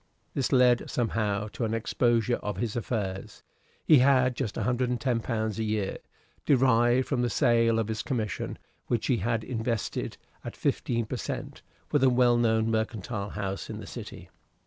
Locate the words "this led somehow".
0.33-1.47